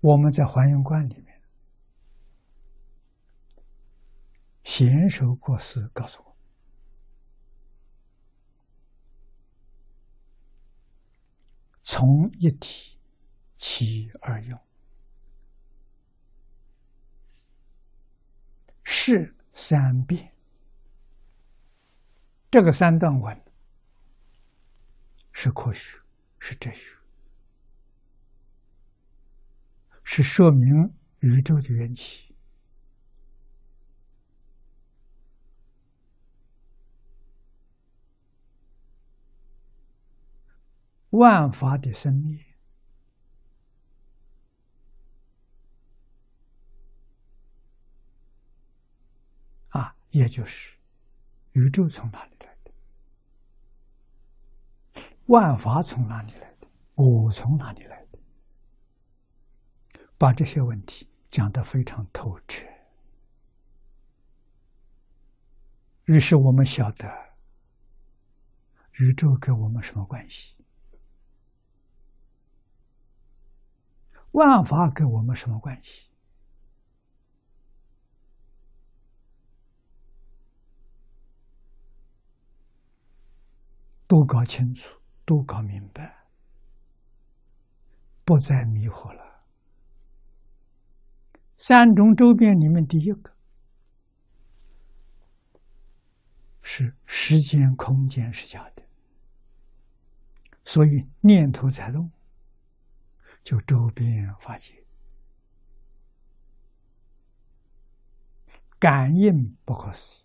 [0.00, 1.42] 我们在还原观里面，
[4.62, 6.36] 贤首国师告诉我，
[11.82, 12.98] 从一体
[13.58, 14.58] 起而用，
[18.84, 20.32] 是三变。
[22.50, 23.44] 这个三段文
[25.32, 25.98] 是科学，
[26.38, 26.95] 是哲学。
[30.08, 32.32] 是说明宇宙的缘起，
[41.10, 42.38] 万法的生灭
[49.70, 50.78] 啊，也就是
[51.52, 52.72] 宇宙从哪里来的，
[55.26, 58.05] 万法从哪里来的，我从哪里来的？
[60.18, 62.66] 把这些问题讲得非常透彻，
[66.04, 67.34] 于是我们晓得
[68.92, 70.56] 宇宙跟我们什么关系，
[74.30, 76.08] 万法跟我们什么关系，
[84.06, 86.26] 都搞清楚，都搞明白，
[88.24, 89.25] 不再迷惑了。
[91.58, 93.32] 三种周边里面，第一个。
[96.68, 98.82] 是时间、空间是假的，
[100.64, 102.10] 所以念头在动，
[103.44, 104.74] 就周边法界，
[108.80, 110.24] 感应不可思议。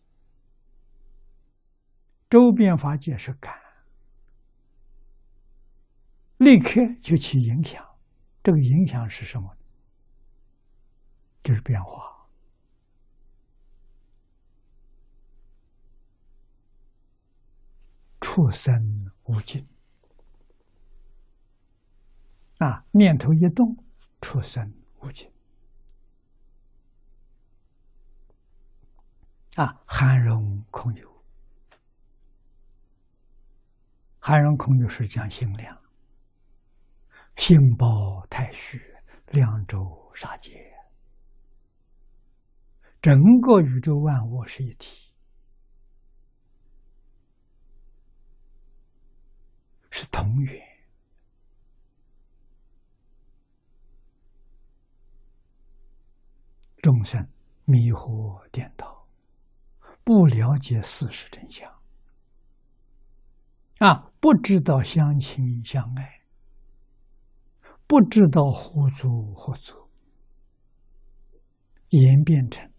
[2.27, 3.53] 周边法界是感，
[6.38, 7.85] 立刻就起影响，
[8.41, 9.55] 这个影响是什么？
[11.44, 12.28] 就是变化，
[18.22, 19.68] 出生无尽
[22.59, 22.85] 啊！
[22.91, 23.75] 念头一动，
[24.22, 25.31] 出生无尽
[29.56, 29.81] 啊！
[29.85, 31.24] 含容空有，
[34.19, 35.75] 含容空有是讲心量，
[37.35, 38.80] 心包太虚，
[39.28, 40.70] 量周杀界。
[43.01, 45.12] 整个宇宙万物是一体，
[49.89, 50.62] 是同源。
[56.84, 57.28] 众生
[57.66, 59.07] 迷惑颠倒，
[60.03, 61.72] 不了解事实真相，
[63.79, 66.22] 啊，不知道相亲相爱，
[67.88, 69.89] 不知道互助合作，
[71.89, 72.70] 演变成。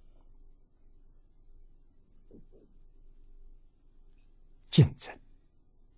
[4.72, 5.14] 竞争、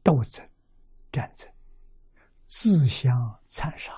[0.03, 0.45] 斗争、
[1.13, 1.49] 战争，
[2.45, 3.95] 自相残杀，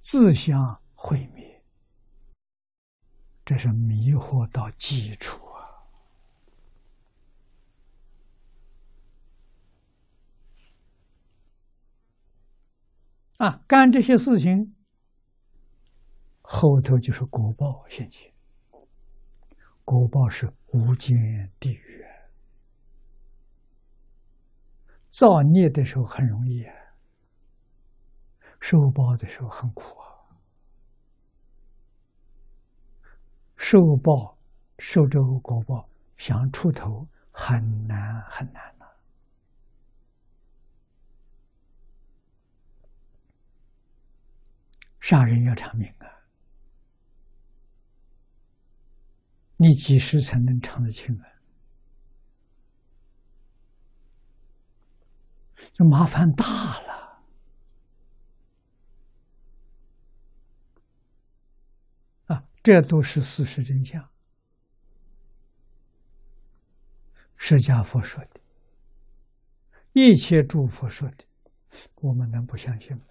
[0.00, 1.62] 自相毁灭，
[3.44, 5.68] 这是迷惑到基础啊！
[13.36, 14.74] 啊，干这些事情，
[16.40, 18.32] 后头就是果报现前，
[19.84, 21.89] 果报是无间地狱。
[25.10, 26.64] 造孽的时候很容易，
[28.60, 30.06] 受报的时候很苦啊！
[33.56, 34.38] 受报
[34.78, 38.86] 受这个果报，想出头很难很难了。
[45.00, 46.06] 杀人要偿命啊！
[49.56, 51.39] 你几时才能偿得清啊？
[55.80, 57.22] 就麻烦大了
[62.26, 62.44] 啊！
[62.62, 64.06] 这都是事实真相。
[67.34, 68.40] 释迦佛说的，
[69.94, 71.24] 一切诸佛说的，
[72.02, 73.04] 我们能不相信吗？